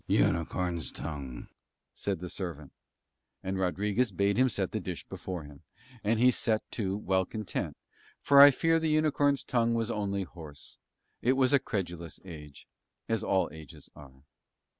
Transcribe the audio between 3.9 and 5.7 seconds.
bade him set the dish before him,